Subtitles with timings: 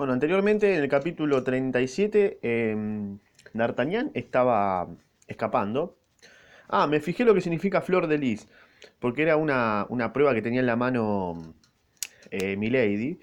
[0.00, 2.74] Bueno, anteriormente en el capítulo 37, eh,
[3.52, 4.88] D'Artagnan estaba
[5.26, 5.98] escapando.
[6.70, 8.48] Ah, me fijé lo que significa flor de lis,
[8.98, 11.54] porque era una, una prueba que tenía en la mano
[12.30, 13.20] eh, Milady,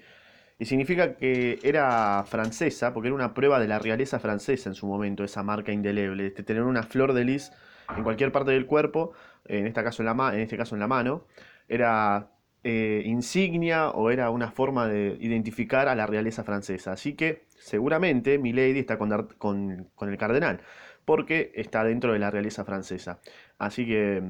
[0.60, 4.86] y significa que era francesa, porque era una prueba de la realeza francesa en su
[4.86, 7.50] momento, esa marca indeleble, de tener una flor de lis
[7.96, 9.14] en cualquier parte del cuerpo,
[9.46, 11.26] en caso en en este caso en la mano,
[11.68, 12.30] era
[12.70, 16.92] eh, insignia o era una forma de identificar a la realeza francesa.
[16.92, 20.60] Así que seguramente Milady está con, el cardenal,
[21.06, 23.20] porque está dentro de la realeza francesa.
[23.56, 24.22] Así que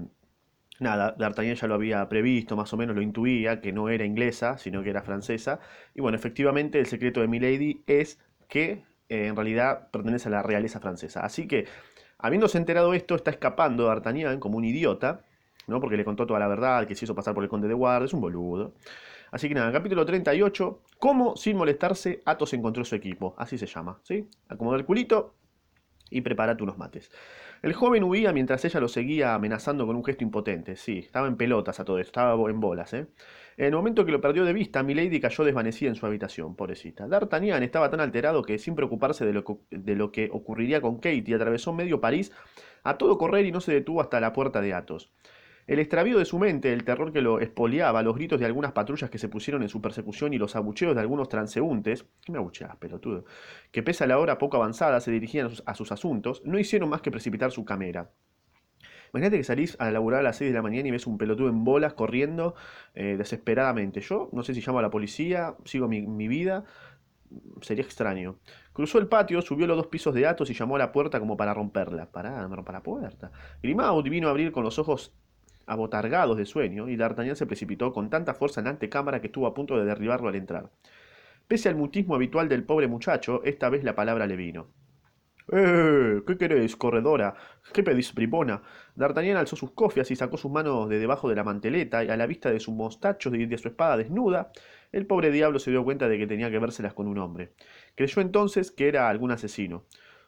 [0.79, 4.57] nada, D'Artagnan ya lo había previsto, más o menos lo intuía, que no era inglesa,
[4.57, 5.59] sino que era francesa.
[5.93, 10.43] Y bueno, efectivamente el secreto de Milady es que eh, en realidad pertenece a la
[10.45, 11.25] realeza francesa.
[11.25, 11.67] Así que,
[12.19, 15.25] habiéndose enterado esto, está escapando D'Artagnan como un idiota,
[15.69, 15.81] ¿no?
[15.81, 18.07] Porque le contó toda la verdad, que se hizo pasar por el conde de Guardia,
[18.07, 18.75] es un boludo.
[19.31, 23.35] Así que nada, capítulo 38, ¿cómo sin molestarse Athos encontró su equipo?
[23.39, 24.27] Así se llama, ¿sí?
[24.49, 25.35] Acomoda el culito
[26.11, 27.11] y prepárate unos mates.
[27.61, 30.77] El joven huía mientras ella lo seguía amenazando con un gesto impotente.
[30.77, 33.09] Sí, estaba en pelotas a todo esto, estaba en bolas, ¿eh?
[33.57, 37.09] En el momento que lo perdió de vista, Milady cayó desvanecida en su habitación, pobrecita.
[37.09, 40.97] D'Artagnan estaba tan alterado que, sin preocuparse de lo, que- de lo que ocurriría con
[40.99, 42.33] Katie, atravesó medio París
[42.85, 45.11] a todo correr y no se detuvo hasta la puerta de Athos.
[45.69, 49.11] El extravío de su mente, el terror que lo espoliaba, los gritos de algunas patrullas
[49.11, 52.75] que se pusieron en su persecución y los abucheos de algunos transeúntes, ¿qué me abucheas,
[52.77, 53.27] pelotudo?
[53.71, 57.03] Que pese a la hora poco avanzada se dirigían a sus, asuntos, no hicieron más
[57.03, 58.11] que precipitar su camera.
[59.13, 61.51] Imagínate que salís a laburar a las 6 de la mañana y ves un pelotudo
[61.51, 62.55] en bolas corriendo
[62.95, 64.01] eh, desesperadamente.
[64.01, 66.65] Yo no sé si llamo a la policía, sigo mi, vida,
[67.61, 68.39] sería extraño.
[68.73, 71.37] Cruzó el patio, subió los dos pisos de Athos y llamó a la puerta como
[71.37, 72.11] para romperla.
[72.11, 73.33] Pará, no me rompa la puerta.
[73.63, 75.13] Grimaud vino a abrir con los ojos
[75.69, 79.47] abotargados de sueño y D'Artagnan se precipitó con tanta fuerza en la antecámara que estuvo
[79.47, 80.71] a punto de derribarlo al entrar.
[81.47, 84.69] Pese al mutismo habitual del pobre muchacho, esta vez la palabra le vino.
[85.51, 86.21] ¡Eh!
[86.27, 87.35] ¿Qué queréis, corredora?
[87.73, 88.63] ¿Qué pedís, bribona?
[88.97, 92.17] D'Artagnan alzó sus cofias y sacó sus manos de debajo de la manteleta, y a
[92.17, 94.53] la vista de su mostacho y de su espada desnuda,
[94.93, 97.55] el pobre diablo se dio cuenta de que tenía que vérselas con un hombre.
[97.95, 99.85] Creyó entonces que era algún asesino.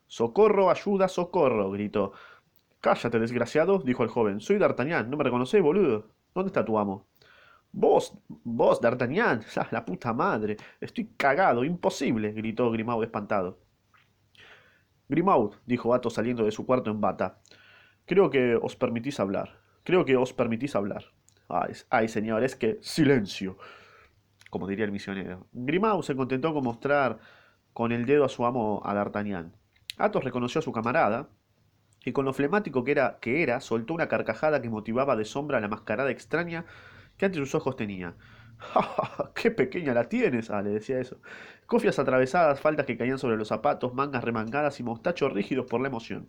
[0.07, 1.71] ¡Socorro, ayuda, socorro!
[1.71, 2.13] gritó.
[2.81, 4.41] Cállate, desgraciado, dijo el joven.
[4.41, 6.09] Soy D'Artagnan, ¿no me reconocés, boludo?
[6.35, 7.07] ¿Dónde está tu amo?
[7.73, 10.57] Vos, vos, D'Artagnan, la puta madre.
[10.81, 13.61] Estoy cagado, imposible, gritó Grimaud espantado.
[15.09, 17.41] Grimaud, dijo Athos saliendo de su cuarto en bata,
[18.07, 19.61] creo que os permitís hablar.
[19.83, 21.05] Creo que os permitís hablar.
[21.49, 23.59] Ay, ay, señor, es que silencio,
[24.49, 25.49] como diría el misionero.
[25.53, 27.19] Grimaud se contentó con mostrar
[27.75, 29.55] con el dedo a su amo a D'Artagnan.
[29.99, 31.29] Athos reconoció a su camarada,
[32.05, 35.61] y con lo flemático que era, que era, soltó una carcajada que motivaba de sombra
[35.61, 36.65] la mascarada extraña
[37.17, 38.15] que ante sus ojos tenía.
[38.59, 39.33] ¡Ja, ja!
[39.35, 40.51] ¡Qué pequeña la tienes!
[40.51, 41.21] Ah, le decía eso.
[41.67, 45.89] Cofias atravesadas, faltas que caían sobre los zapatos, mangas remangadas y mostachos rígidos por la
[45.89, 46.29] emoción.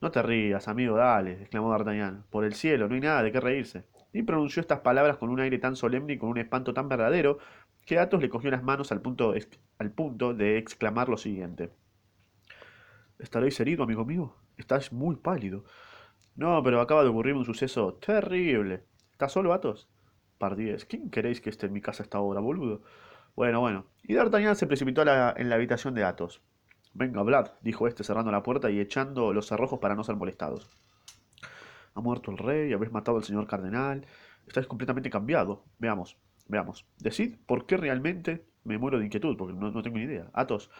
[0.00, 2.24] No te rías, amigo, dale, exclamó D'Artagnan.
[2.30, 3.84] Por el cielo, no hay nada de qué reírse.
[4.12, 7.38] Y pronunció estas palabras con un aire tan solemne y con un espanto tan verdadero
[7.86, 9.34] que Athos le cogió las manos al punto,
[9.78, 11.70] al punto de exclamar lo siguiente.
[13.18, 14.34] ¿Estaréis herido, amigo mío?
[14.56, 15.64] Estás muy pálido.
[16.34, 18.84] No, pero acaba de ocurrir un suceso terrible.
[19.12, 19.88] ¿Estás solo, Athos?
[20.38, 22.82] Pardiez, ¿quién queréis que esté en mi casa esta hora, boludo?
[23.34, 23.86] Bueno, bueno.
[24.02, 26.42] Y D'Artagnan se precipitó en la habitación de Athos.
[26.98, 30.70] Venga, Vlad, dijo este cerrando la puerta y echando los cerrojos para no ser molestados.
[31.94, 34.06] Ha muerto el rey, habéis matado al señor cardenal,
[34.46, 35.64] estáis completamente cambiado.
[35.78, 36.16] Veamos,
[36.48, 36.86] veamos.
[36.98, 40.30] Decid por qué realmente me muero de inquietud, porque no, no tengo ni idea.
[40.32, 40.70] Athos,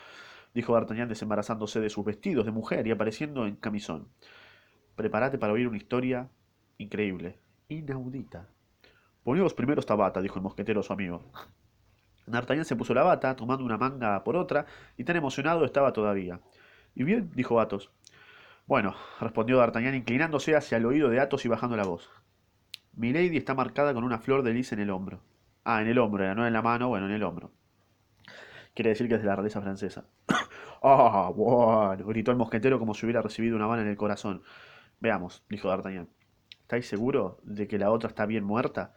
[0.56, 4.08] dijo D'Artagnan desembarazándose de sus vestidos de mujer y apareciendo en camisón.
[4.94, 6.30] Prepárate para oír una historia
[6.78, 8.48] increíble, inaudita.
[9.22, 11.30] Poneos primero esta bata, dijo el mosquetero a su amigo.
[12.26, 14.64] D'Artagnan se puso la bata, tomando una manga por otra,
[14.96, 16.40] y tan emocionado estaba todavía.
[16.94, 17.30] ¿Y bien?
[17.34, 17.92] dijo Athos.
[18.64, 22.08] Bueno, respondió D'Artagnan inclinándose hacia el oído de Athos y bajando la voz.
[22.94, 25.20] Milady está marcada con una flor de lis en el hombro.
[25.64, 27.52] Ah, en el hombro, no en la mano, bueno, en el hombro.
[28.76, 30.04] Quiere decir que es de la realeza francesa.
[30.82, 34.42] Ah, bueno, gritó el mosquetero como si hubiera recibido una bala en el corazón.
[35.00, 36.08] Veamos, dijo D'Artagnan.
[36.60, 38.94] ¿Estáis seguros de que la otra está bien muerta?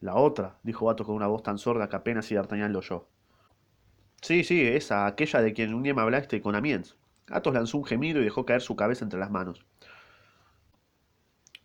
[0.00, 3.08] La otra, dijo Athos con una voz tan sorda que apenas si D'Artagnan lo oyó.
[4.22, 6.96] Sí, sí, esa, aquella de quien un día me hablaste con Amiens.
[7.28, 9.66] Athos lanzó un gemido y dejó caer su cabeza entre las manos.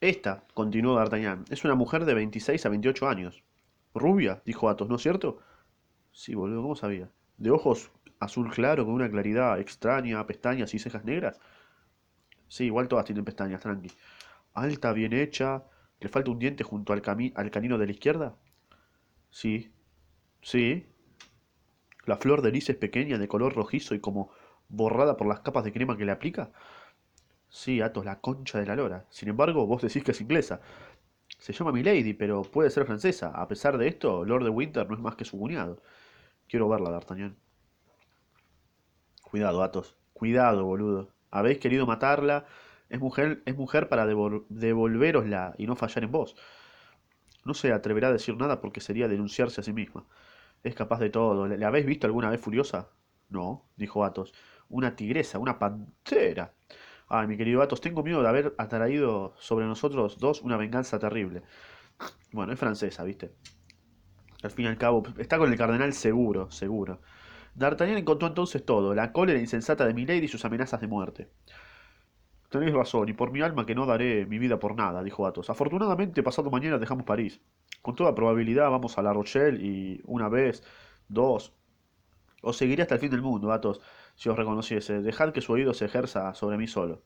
[0.02, 3.44] Esta, continuó D'Artagnan, es una mujer de 26 a 28 años.
[3.94, 5.38] Rubia, dijo Athos, ¿no es cierto?
[6.12, 7.10] Sí, boludo, ¿cómo sabía?
[7.38, 11.40] De ojos azul claro con una claridad extraña, pestañas y cejas negras.
[12.48, 13.92] Sí, igual todas tienen pestañas, tranqui.
[14.54, 15.64] Alta, bien hecha.
[16.00, 17.02] ¿Le falta un diente junto al,
[17.36, 18.36] al canino de la izquierda?
[19.32, 19.72] Sí.
[20.42, 20.88] Sí.
[22.06, 24.30] La flor de lis es pequeña, de color rojizo y como
[24.70, 26.52] borrada por las capas de crema que le aplica.
[27.50, 29.06] Sí, Atos, la concha de la lora.
[29.10, 30.62] Sin embargo, vos decís que es inglesa.
[31.40, 33.30] Se llama Milady, pero puede ser francesa.
[33.30, 35.82] A pesar de esto, Lord de Winter no es más que su cuñado.
[36.52, 37.38] Quiero verla, D'Artagnan.
[39.24, 39.96] Cuidado, Atos.
[40.12, 41.14] Cuidado, boludo.
[41.30, 42.46] Habéis querido matarla.
[42.90, 46.36] Es mujer, es mujer para devol devolverosla y no fallar en vos.
[47.46, 50.06] No se atreverá a decir nada porque sería denunciarse a sí misma.
[50.62, 51.48] Es capaz de todo.
[51.48, 52.90] ¿Le habéis visto alguna vez furiosa?
[53.30, 54.34] No, dijo Atos.
[54.68, 56.54] Una tigresa, una pantera.
[57.08, 61.44] Ay, mi querido Atos, tengo miedo de haber atraído sobre nosotros dos una venganza terrible.
[62.34, 63.32] Bueno, es francesa, ¿viste?
[64.44, 67.02] Al fin y al cabo, está con el cardenal seguro, seguro.
[67.56, 71.30] D'Artagnan encontró entonces todo, la cólera insensata de Milady y sus amenazas de muerte.
[72.50, 75.50] Tenéis razón, y por mi alma que no daré mi vida por nada, dijo Athos.
[75.50, 77.42] Afortunadamente, pasado mañana dejamos París.
[77.82, 80.64] Con toda probabilidad vamos a La Rochelle y una vez,
[81.08, 81.54] dos.
[82.42, 83.80] Os seguiré hasta el fin del mundo, Athos,
[84.16, 85.02] si os reconociese.
[85.02, 87.04] Dejad que su oído se ejerza sobre mí solo.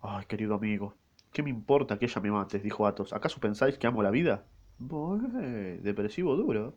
[0.00, 0.96] Ay, querido amigo,
[1.32, 2.58] ¿qué me importa que ella me mate?
[2.58, 3.12] dijo Athos.
[3.12, 4.46] ¿Acaso pensáis que amo la vida?
[5.82, 6.76] Depresivo duro.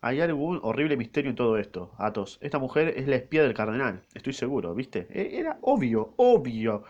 [0.00, 2.38] Hay algún horrible misterio en todo esto, Athos.
[2.42, 5.06] Esta mujer es la espía del cardenal, estoy seguro, ¿viste?
[5.08, 6.84] E, era obvio, obvio.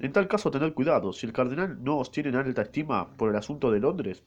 [0.00, 1.12] En tal caso, tened cuidado.
[1.12, 4.22] Si el cardenal no os tiene en alta estima por el asunto de Londres,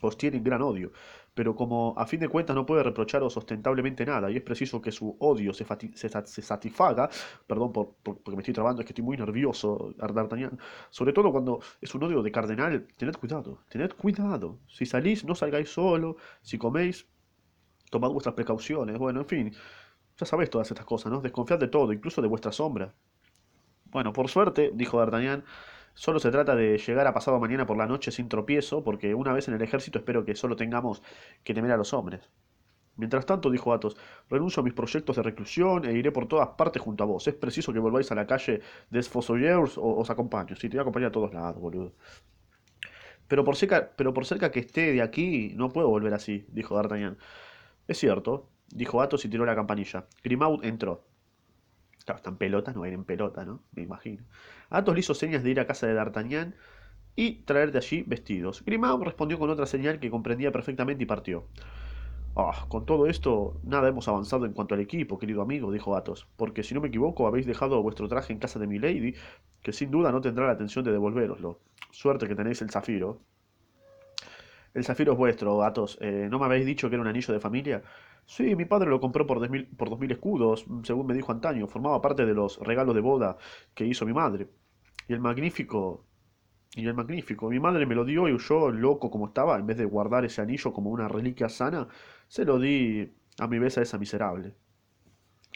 [0.00, 0.92] os tiene en gran odio.
[1.34, 4.92] Pero como a fin de cuentas no puede reprocharos ostentablemente nada y es preciso que
[4.92, 5.64] su odio se,
[5.94, 7.08] se, se satisfaga,
[7.46, 10.58] perdón por, porque me estoy trabando, es que estoy muy nervioso, D'Artagnan,
[10.90, 14.58] sobre todo cuando es un odio de cardenal, tened cuidado, tened cuidado.
[14.68, 17.06] Si salís, no salgáis solo, si coméis,
[17.90, 19.52] tomad vuestras precauciones, bueno, en fin,
[20.16, 21.20] ya sabéis todas estas cosas, ¿no?
[21.20, 22.94] Desconfiad de todo, incluso de vuestra sombra.
[23.86, 25.44] Bueno, por suerte, dijo D'Artagnan,
[25.94, 29.32] solo se trata de llegar a pasado mañana por la noche sin tropiezo, porque una
[29.32, 31.02] vez en el ejército espero que solo tengamos
[31.44, 32.30] que temer a los hombres.
[32.96, 33.96] Mientras tanto, dijo Athos,
[34.28, 37.26] renuncio a mis proyectos de reclusión e iré por todas partes junto a vos.
[37.26, 38.60] Es preciso que volváis a la calle
[38.90, 40.54] de Fossoyeurs o os acompaño.
[40.54, 41.94] Sí, te voy a acompañar a todos lados, boludo.
[43.26, 46.74] Pero por, cerca, pero por cerca que esté de aquí, no puedo volver así, dijo
[46.74, 47.16] D'Artagnan.
[47.88, 50.06] Es cierto, dijo Athos y tiró la campanilla.
[50.22, 51.04] Grimaud entró.
[52.10, 53.62] Claro, está en pelota, no ir en pelota, ¿no?
[53.70, 54.24] Me imagino.
[54.68, 56.56] Athos le hizo señas de ir a casa de D'Artagnan
[57.14, 58.64] y traer de allí vestidos.
[58.64, 61.46] Grimaud respondió con otra señal que comprendía perfectamente y partió.
[62.34, 66.26] Ah, con todo esto, nada hemos avanzado en cuanto al equipo, querido amigo, dijo Athos,
[66.36, 69.14] porque si no me equivoco habéis dejado vuestro traje en casa de mi lady,
[69.62, 71.60] que sin duda no tendrá la atención de devolveroslo.
[71.92, 73.20] Suerte que tenéis el zafiro.
[74.74, 75.96] El zafiro es vuestro, Athos.
[76.00, 77.84] Eh, ¿No me habéis dicho que era un anillo de familia?
[78.30, 81.32] Sí, mi padre lo compró por dos, mil, por dos mil escudos, según me dijo
[81.32, 81.66] antaño.
[81.66, 83.36] Formaba parte de los regalos de boda
[83.74, 84.48] que hizo mi madre.
[85.08, 86.06] Y el magnífico...
[86.76, 87.50] Y el magnífico.
[87.50, 90.40] Mi madre me lo dio y yo, loco como estaba, en vez de guardar ese
[90.42, 91.88] anillo como una reliquia sana,
[92.28, 94.54] se lo di a mi besa esa miserable.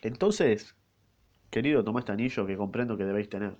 [0.03, 0.75] Entonces,
[1.50, 3.56] querido, toma este anillo que comprendo que debéis tener.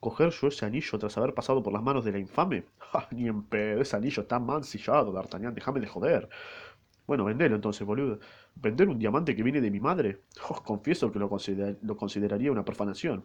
[0.00, 2.64] ¿Coger yo ese anillo tras haber pasado por las manos de la infame?
[2.78, 3.82] ¡Ja, ni en pedo!
[3.82, 6.28] Ese anillo está mancillado, D'Artagnan, déjame de joder.
[7.06, 8.20] Bueno, vendelo entonces, boludo.
[8.54, 10.22] ¿Vender un diamante que viene de mi madre?
[10.48, 13.24] Oh, confieso que lo, consideraría una profanación.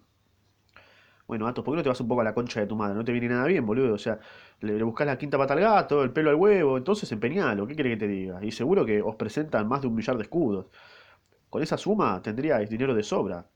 [1.27, 2.95] Bueno, Atos, ¿por qué no te vas un poco a la concha de tu madre?
[2.95, 3.94] No te viene nada bien, boludo.
[3.94, 4.19] O sea,
[4.62, 7.68] le, buscas la quinta pata al gato, el pelo al huevo, entonces empeñalo.
[7.68, 8.44] ¿Qué quiere que te diga?
[8.44, 10.68] Y seguro que os presentan más de un millar de escudos.
[11.50, 13.50] Con esa suma tendríais dinero de sobra.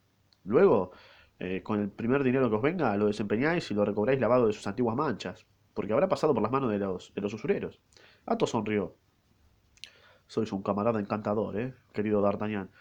[0.44, 0.92] Luego,
[1.40, 4.54] eh, con el primer dinero que os venga, lo desempeñáis y lo recobráis lavado de
[4.54, 7.82] sus antiguas manchas, porque habrá pasado por las manos de los, de los usureros.
[8.26, 8.96] Athos sonrió.
[10.34, 12.72] Sois un camarada encantador, ¿eh, querido D'Artagnan?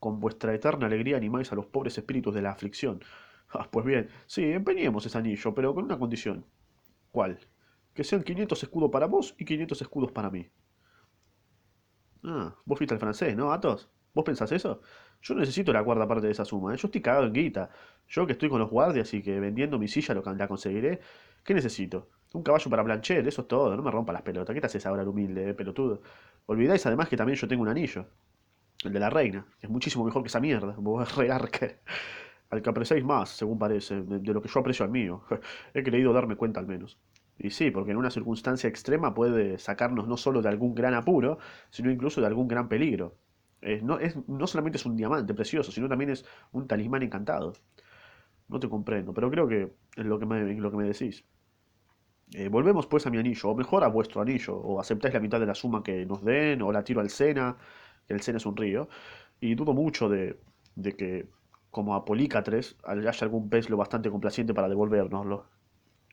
[0.00, 2.96] Con vuestra eterna alegría animáis a los pobres espíritus de la aflicción.
[3.50, 6.44] Ah, pues bien, sí, empeñemos ese anillo, pero con una condición.
[7.12, 7.38] ¿Cuál?
[7.94, 10.50] Que sean 500 escudos para vos y 500 escudos para mí.
[12.24, 13.88] Ah, vos fuiste francés, ¿no, Athos?
[14.12, 14.80] ¿Vos pensás eso?
[15.22, 16.76] Yo necesito la cuarta parte de esa suma, ¿eh?
[16.78, 17.70] yo estoy cagado en guita.
[18.08, 20.98] Yo que estoy con los guardias y que vendiendo mi silla lo, la conseguiré,
[21.44, 22.08] ¿qué necesito?
[22.32, 24.52] Un caballo para plancher, eso es todo, no me rompa las pelotas.
[24.54, 26.02] ¿Qué te haces ahora el humilde, eh, pelotudo?
[26.46, 28.06] Olvidáis además que también yo tengo un anillo,
[28.84, 33.04] el de la reina, es muchísimo mejor que esa mierda, vos re al que apreciáis
[33.04, 35.22] más, según parece, de, lo que yo aprecio al mío.
[35.74, 36.98] He creído darme cuenta al menos.
[37.38, 41.38] Y sí, porque en una circunstancia extrema puede sacarnos no solo de algún gran apuro,
[41.70, 43.16] sino incluso de algún gran peligro.
[43.82, 47.52] no, es, no solamente es un diamante precioso, sino también es un talismán encantado.
[48.48, 51.24] No te comprendo, pero creo que es lo que me, lo que me decís.
[52.34, 55.40] Eh, volvemos pues a mi anillo, o mejor a vuestro anillo, o aceptáis la mitad
[55.40, 57.56] de la suma que nos den, o la tiro al Sena,
[58.06, 58.88] que el Sena es un río,
[59.40, 60.38] y dudo mucho de,
[60.74, 61.28] de que,
[61.70, 65.46] como a Polícatres, haya algún pez lo bastante complaciente para devolvernoslo.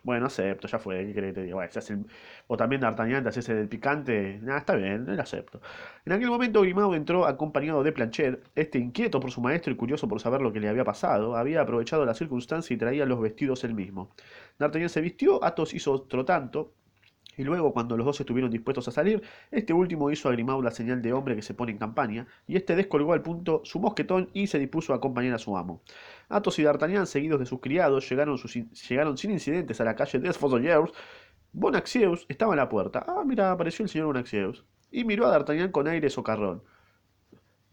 [0.06, 2.06] Bueno, acepto, ya fue, ¿qué que te el-
[2.48, 4.38] O también D'Artagnan te haces el picante.
[4.44, 5.62] Nada, está bien, lo acepto.
[6.06, 8.40] En aquel momento Grimaud entró acompañado de Planchet.
[8.54, 11.62] Este, inquieto por su maestro y curioso por saber lo que le había pasado, había
[11.62, 14.12] aprovechado la circunstancia y traía los vestidos él mismo.
[14.60, 16.74] D'Artagnan se vistió, Athos hizo otro tanto,
[17.38, 19.22] y luego, cuando los dos estuvieron dispuestos a salir,
[19.52, 22.56] este último hizo a Grimaud la señal de hombre que se pone en campaña, y
[22.58, 25.82] este descolgó al punto su mosquetón y se dispuso a acompañar a su amo.
[26.29, 28.38] Athos y D'Artagnan, seguidos de sus criados, llegaron,
[29.17, 30.91] sin incidentes a la calle des Fossoyeurs.
[31.53, 33.05] Bonacieux estaba en la puerta.
[33.08, 34.63] Ah, mira, apareció el señor Bonacieux.
[34.91, 36.63] Y miró a D'Artagnan con aire socarrón.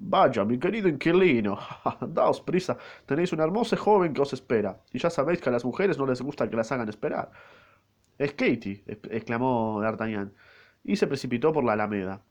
[0.04, 1.58] Vaya, mi querido inquilino,
[2.08, 5.64] daos prisa, tenéis una hermosa joven que os espera, y ya sabéis que a las
[5.64, 7.30] mujeres no les gusta que las hagan esperar.
[8.18, 10.34] Es Katie, ex- exclamó D'Artagnan,
[10.84, 12.24] y se precipitó por la alameda.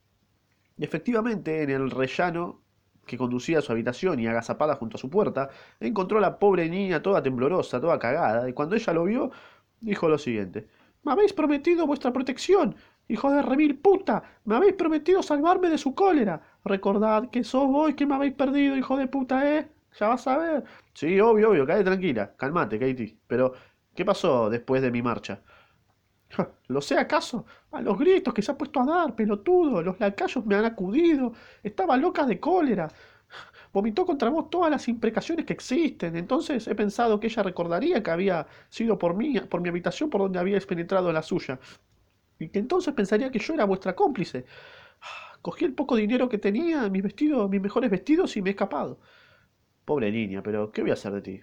[0.77, 2.61] Efectivamente, en el rellano
[3.05, 6.69] que conducía a su habitación y agazapada junto a su puerta, encontró a la pobre
[6.69, 9.31] niña toda temblorosa, toda cagada, y cuando ella lo vio,
[9.79, 10.67] dijo lo siguiente:
[11.03, 12.75] Me habéis prometido vuestra protección,
[13.07, 16.41] hijo de remil puta, me habéis prometido salvarme de su cólera.
[16.63, 19.67] Recordad que sos vos que me habéis perdido, hijo de puta, ¿eh?
[19.99, 20.63] Ya vas a ver.
[20.93, 23.17] Sí, obvio, obvio, cállate tranquila, calmate, Katie.
[23.27, 23.53] Pero,
[23.95, 25.41] ¿qué pasó después de mi marcha?
[26.67, 27.45] ¿Lo sé acaso?
[27.71, 29.81] A los gritos que se ha puesto a dar, pelotudo.
[29.81, 31.33] Los lacayos me han acudido.
[31.63, 32.87] Estaba loca de cólera.
[33.73, 36.15] Vomitó contra vos todas las imprecaciones que existen.
[36.15, 40.21] Entonces he pensado que ella recordaría que había sido por mí, por mi habitación por
[40.21, 41.59] donde habíais penetrado en la suya.
[42.39, 44.45] Y que entonces pensaría que yo era vuestra cómplice.
[45.41, 48.99] Cogí el poco dinero que tenía, mis vestidos, mis mejores vestidos y me he escapado.
[49.85, 51.41] Pobre niña, pero ¿qué voy a hacer de ti?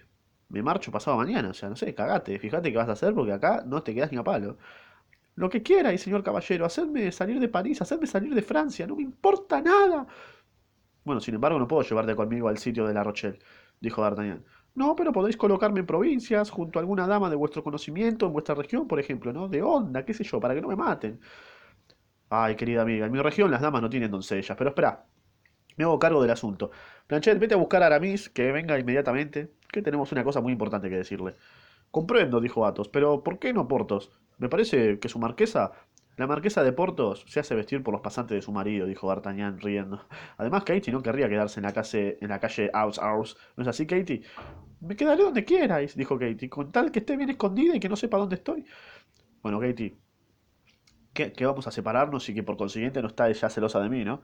[0.49, 3.31] Me marcho pasado mañana, o sea, no sé, cagate, fíjate qué vas a hacer porque
[3.33, 4.57] acá no te quedas ni a palo.
[5.35, 9.03] Lo que quierais, señor caballero, hacedme salir de París, hacedme salir de Francia, no me
[9.03, 10.07] importa nada.
[11.05, 13.39] Bueno, sin embargo, no puedo llevarte conmigo al sitio de La Rochelle,
[13.79, 14.43] dijo D'Artagnan.
[14.75, 18.55] No, pero podéis colocarme en provincias, junto a alguna dama de vuestro conocimiento, en vuestra
[18.55, 19.47] región, por ejemplo, ¿no?
[19.47, 21.19] De onda, qué sé yo, para que no me maten.
[22.29, 25.05] Ay, querida amiga, en mi región las damas no tienen doncellas, pero espera,
[25.79, 26.71] me hago cargo del asunto.
[27.07, 30.89] Planchet, vete a buscar a Aramis, que venga inmediatamente, que tenemos una cosa muy importante
[30.89, 31.37] que decirle.
[31.89, 34.11] Comprendo, dijo Athos, pero ¿por qué no Portos?
[34.37, 35.71] Me parece que su marquesa...
[36.17, 39.57] La marquesa de Portos se hace vestir por los pasantes de su marido, dijo D'Artagnan
[39.61, 40.05] riendo.
[40.37, 43.37] Además, Katie no querría quedarse en la calle, en la calle Aus Aus.
[43.55, 44.23] ¿No es así, Katie?
[44.81, 47.95] Me quedaré donde quierais, dijo Katie, con tal que esté bien escondida y que no
[47.95, 48.65] sepa dónde estoy.
[49.41, 49.95] Bueno, Katie,
[51.13, 54.21] que, vamos a separarnos y que por consiguiente no está ella celosa de mí, ¿no?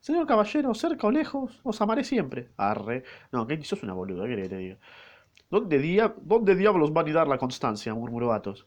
[0.00, 2.50] Señor caballero, cerca o lejos, os amaré siempre.
[2.56, 3.04] Arre.
[3.32, 4.78] No, Katie, sos una boluda, ¿qué que te diga?
[5.50, 7.94] ¿Dónde, ¿Dónde diablos van a dar la constancia?
[7.94, 8.66] murmuró Athos.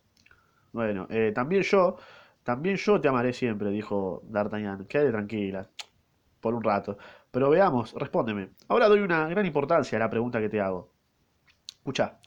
[0.72, 1.98] Bueno, eh, también yo,
[2.44, 4.86] también yo te amaré siempre, dijo D'Artagnan.
[4.86, 5.70] Quédate tranquila,
[6.40, 6.98] por un rato.
[7.30, 8.50] Pero veamos, respóndeme.
[8.68, 10.92] Ahora doy una gran importancia a la pregunta que te hago.
[11.78, 12.20] Escucha,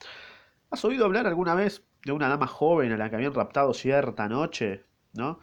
[0.69, 4.27] ¿has oído hablar alguna vez de una dama joven a la que habían raptado cierta
[4.27, 4.85] noche?
[5.13, 5.39] ¿No?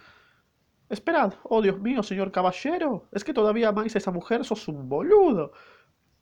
[0.92, 4.44] Esperad, oh Dios mío, señor caballero, ¿es que todavía amáis a esa mujer?
[4.44, 5.52] Sos un boludo.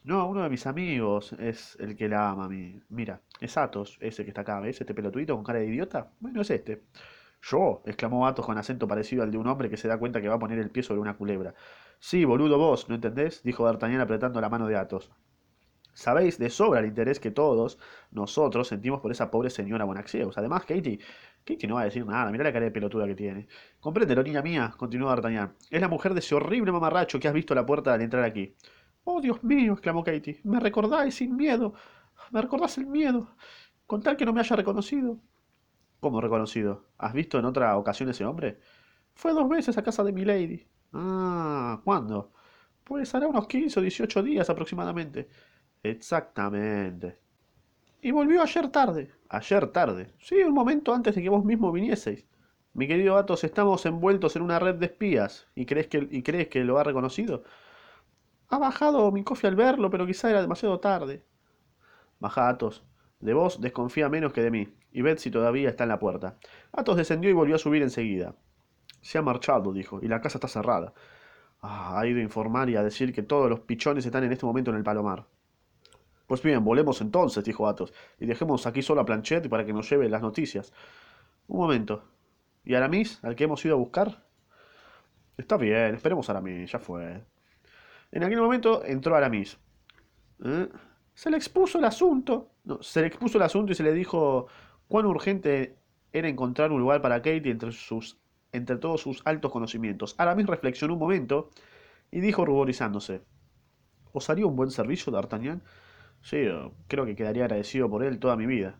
[0.04, 2.80] No, uno de mis amigos es el que la ama a mí.
[2.88, 4.80] Mira, es Athos, ese que está acá, ¿ves?
[4.80, 6.12] Este pelotudito con cara de idiota.
[6.20, 6.84] Bueno, es este.
[7.42, 10.28] Yo, exclamó Athos con acento parecido al de un hombre que se da cuenta que
[10.28, 11.52] va a poner el pie sobre una culebra.
[11.98, 13.42] Sí, boludo vos, ¿no entendés?
[13.42, 15.10] dijo D'Artagnan apretando la mano de Athos.
[15.94, 17.78] Sabéis de sobra el interés que todos
[18.10, 20.38] nosotros sentimos por esa pobre señora Bonacieux.
[20.38, 21.00] Además, Katie,
[21.44, 23.48] Katie no va a decir nada, mirá la cara de pelotuda que tiene.
[23.80, 25.54] Compréndelo, niña mía, continuó D'Artagnan.
[25.70, 28.24] Es la mujer de ese horrible mamarracho que has visto a la puerta al entrar
[28.24, 28.54] aquí.
[29.04, 30.40] Oh, Dios mío, exclamó Katie.
[30.44, 31.74] Me recordáis sin miedo.
[32.30, 33.34] Me recordás el miedo.
[33.86, 35.18] Con tal que no me haya reconocido.
[36.00, 36.86] ¿Cómo reconocido?
[36.98, 38.60] ¿Has visto en otra ocasión ese hombre?
[39.14, 40.66] Fue dos veces a casa de mi lady.
[40.92, 42.32] Ah, ¿cuándo?
[42.84, 45.28] Pues hará unos 15 o 18 días aproximadamente.
[45.82, 47.18] Exactamente.
[48.02, 49.10] Y volvió ayer tarde.
[49.28, 50.12] Ayer tarde.
[50.18, 52.26] Sí, un momento antes de que vos mismo vinieseis.
[52.72, 55.48] Mi querido Athos, estamos envueltos en una red de espías.
[55.54, 57.42] ¿Y crees que, y crees que lo ha reconocido?
[58.48, 61.24] Ha bajado mi cofre al verlo, pero quizá era demasiado tarde.
[62.20, 62.84] Baja, Athos.
[63.20, 66.38] De vos desconfía menos que de mí, y ved si todavía está en la puerta.
[66.72, 68.34] Athos descendió y volvió a subir enseguida.
[69.02, 70.94] Se ha marchado, dijo, y la casa está cerrada.
[71.60, 74.46] Ah, ha ido a informar y a decir que todos los pichones están en este
[74.46, 75.26] momento en el palomar.
[76.30, 79.90] Pues bien, volemos entonces, dijo Athos, y dejemos aquí solo a Planchet para que nos
[79.90, 80.72] lleve las noticias.
[81.48, 82.04] Un momento.
[82.64, 84.22] ¿Y Aramis, al que hemos ido a buscar?
[85.36, 87.24] Está bien, esperemos a Aramis, ya fue.
[88.12, 89.58] En aquel momento entró Aramis.
[90.44, 90.68] ¿Eh?
[91.14, 92.52] Se le expuso el asunto.
[92.80, 94.46] Se le expuso el asunto y se le dijo
[94.86, 95.78] cuán urgente
[96.12, 98.20] era encontrar un lugar para Katie entre, sus,
[98.52, 100.14] entre todos sus altos conocimientos.
[100.16, 101.50] Aramis reflexionó un momento
[102.12, 103.20] y dijo ruborizándose.
[104.12, 105.64] ¿Os haría un buen servicio, D'Artagnan?
[106.22, 106.38] Sí,
[106.86, 108.78] creo que quedaría agradecido por él toda mi vida.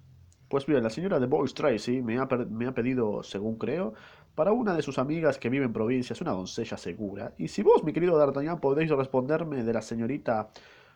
[0.48, 3.94] Pues bien, la señora de Boyce Tracy me ha, me ha pedido, según creo,
[4.34, 7.34] para una de sus amigas que vive en provincia, es una doncella segura.
[7.38, 10.50] Y si vos, mi querido D'Artagnan, podéis responderme de la señorita...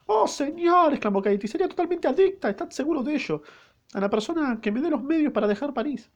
[0.06, 3.42] Oh, señor, exclamó Katie, sería totalmente adicta, ¿estás seguro de ello?
[3.94, 6.10] A la persona que me dé los medios para dejar París.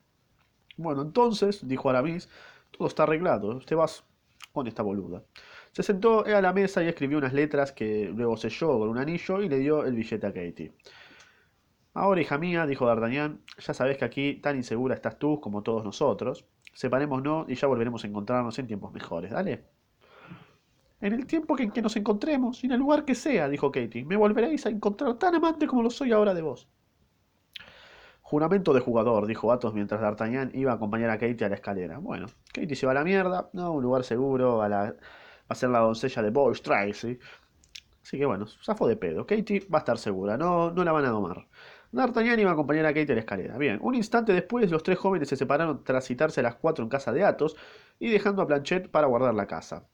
[0.76, 2.28] Bueno, entonces, dijo Aramis,
[2.70, 4.04] todo está arreglado, usted vas
[4.52, 5.23] con esta boluda.
[5.72, 9.42] Se sentó a la mesa y escribió unas letras que luego selló con un anillo
[9.42, 10.72] y le dio el billete a Katie.
[11.94, 15.84] Ahora, hija mía, dijo D'Artagnan, ya sabes que aquí tan insegura estás tú como todos
[15.84, 16.46] nosotros.
[16.72, 19.32] Separémonos y ya volveremos a encontrarnos en tiempos mejores.
[19.32, 19.64] Dale.
[21.00, 24.16] En el tiempo en que nos encontremos, en el lugar que sea, dijo Katie, me
[24.16, 26.68] volveréis a encontrar tan amante como lo soy ahora de vos.
[28.22, 31.98] Juramento de jugador, dijo Athos mientras D'Artagnan iba a acompañar a Katie a la escalera.
[31.98, 34.94] Bueno, Katie se va a la mierda, no, un lugar seguro, a, la,
[35.48, 37.18] a ser la doncella de Boy Tracy.
[38.02, 39.26] Así que bueno, zafo de pedo.
[39.26, 41.46] Katie va a estar segura, no, no la van a domar.
[41.90, 43.58] D'Artagnan iba a acompañar a Katie a la escalera.
[43.58, 46.90] Bien, un instante después los tres jóvenes se separaron tras citarse a las cuatro en
[46.90, 47.56] casa de Athos
[47.98, 49.86] y dejando a Planchet para guardar la casa.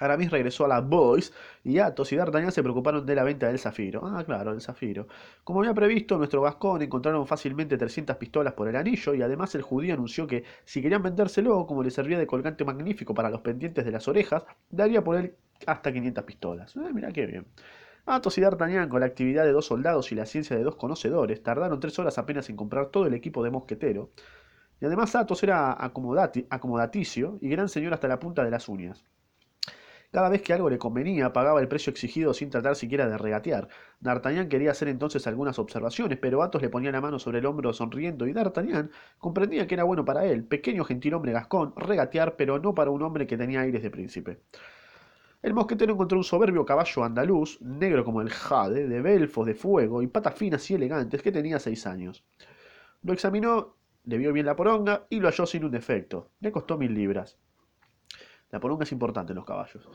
[0.00, 1.32] Aramis regresó a la Boys
[1.62, 4.02] y Athos y D'Artagnan se preocuparon de la venta del zafiro.
[4.04, 5.06] Ah, claro, el zafiro.
[5.44, 9.62] Como había previsto, nuestro Gascón encontraron fácilmente 300 pistolas por el anillo y además el
[9.62, 13.84] judío anunció que si querían vendérselo, como le servía de colgante magnífico para los pendientes
[13.84, 15.36] de las orejas, daría por él
[15.66, 16.76] hasta 500 pistolas.
[16.76, 17.46] Ah, mira qué bien.
[18.06, 21.42] Athos y D'Artagnan, con la actividad de dos soldados y la ciencia de dos conocedores,
[21.42, 24.10] tardaron tres horas apenas en comprar todo el equipo de mosquetero.
[24.80, 29.04] Y además Athos era acomodaticio y gran señor hasta la punta de las uñas.
[30.14, 33.66] Cada vez que algo le convenía, pagaba el precio exigido sin tratar siquiera de regatear.
[33.98, 37.72] D'Artagnan quería hacer entonces algunas observaciones, pero Athos le ponía la mano sobre el hombro
[37.72, 42.60] sonriendo y D'Artagnan comprendía que era bueno para él, pequeño gentil hombre gascón, regatear, pero
[42.60, 44.38] no para un hombre que tenía aires de príncipe.
[45.42, 50.00] El mosquetero encontró un soberbio caballo andaluz, negro como el jade, de belfos de fuego
[50.00, 52.24] y patas finas y elegantes, que tenía seis años.
[53.02, 56.30] Lo examinó, le vio bien la poronga y lo halló sin un defecto.
[56.38, 57.36] Le costó mil libras.
[58.54, 59.88] La poronga es importante en los caballos.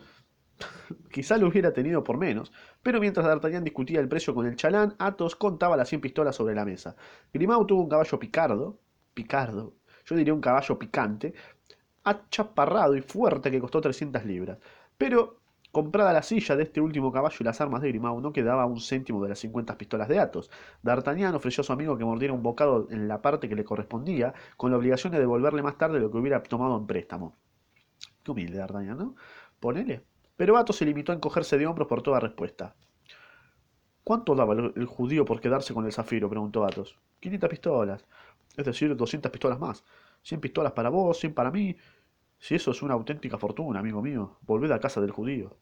[1.14, 2.52] Quizá lo hubiera tenido por menos,
[2.84, 6.56] pero mientras D'Artagnan discutía el precio con el chalán, Athos contaba las 100 pistolas sobre
[6.56, 6.94] la mesa.
[7.32, 8.78] Grimaud tuvo un caballo picardo,
[9.14, 11.34] picardo, yo diría un caballo picante,
[12.04, 14.58] achaparrado y fuerte que costó 300 libras.
[14.98, 15.38] Pero,
[15.72, 18.82] comprada la silla de este último caballo y las armas de Grimaud, no quedaba un
[18.82, 20.52] céntimo de las 50 pistolas de Athos.
[20.84, 24.34] D'Artagnan ofreció a su amigo que mordiera un bocado en la parte que le correspondía,
[24.58, 27.38] con la obligación de devolverle más tarde lo que hubiera tomado en préstamo.
[28.30, 29.16] Humilde D'Artagnan, ¿no?
[29.60, 30.04] Ponele.
[30.38, 32.76] Pero Athos se limitó a encogerse de hombros por toda respuesta.
[34.04, 36.30] ¿Cuánto daba el, judío por quedarse con el zafiro?
[36.30, 36.98] preguntó Athos.
[37.20, 38.06] 500 pistolas.
[38.56, 39.84] Es decir, 200 pistolas más.
[40.24, 41.76] 100 pistolas para vos, 100 para mí.
[42.40, 45.58] Si eso es una auténtica fortuna, amigo mío, volved a casa del judío.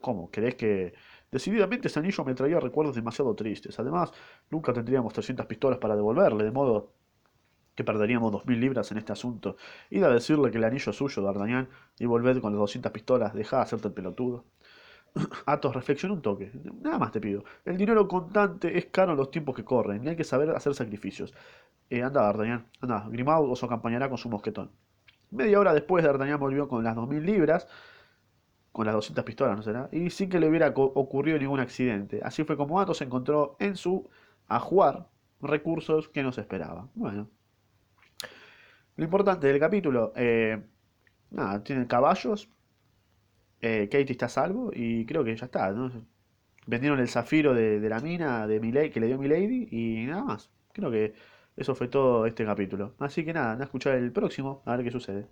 [0.00, 0.30] ¿Cómo?
[0.30, 0.94] ¿Crees que...?
[1.32, 3.78] Decididamente ese anillo me traía recuerdos demasiado tristes.
[3.80, 4.12] Además,
[4.50, 6.92] nunca tendríamos 300 pistolas para devolverle, de modo
[7.74, 9.56] que perderíamos dos mil libras en este asunto.
[9.90, 13.34] Id a decirle que el anillo es suyo, D'Artagnan, y volved con las doscientas pistolas,
[13.34, 14.44] dejá de hacerte el pelotudo.
[15.46, 16.52] Athos, reflexiona un toque.
[16.82, 17.44] Nada más te pido.
[17.64, 20.74] El dinero contante es caro en los tiempos que corren, y hay que saber hacer
[20.74, 21.34] sacrificios.
[21.90, 24.70] Eh, anda, D'Artagnan, anda, Grimaud os acompañará con su mosquetón.
[25.30, 27.66] Media hora después, D'Artagnan volvió con las dos mil libras,
[28.72, 29.88] con las doscientas pistolas, ¿no será?
[29.92, 32.20] Y sin que le hubiera ocurrido ningún accidente.
[32.24, 34.08] Así fue como Athos encontró en su
[34.48, 35.08] ajuar
[35.40, 36.88] recursos que no se esperaba.
[36.94, 37.28] Bueno.
[38.96, 40.62] Lo importante del capítulo, eh,
[41.30, 42.48] nada, tienen caballos,
[43.60, 45.90] eh, Katie está a salvo y creo que ya está, ¿no?
[46.66, 50.50] Vendieron el zafiro de, la mina de Milady, que le dio Milady y nada más.
[50.72, 51.14] Creo que
[51.56, 52.94] eso fue todo este capítulo.
[52.98, 55.28] Así que nada, a escuchar el próximo, a ver qué sucede.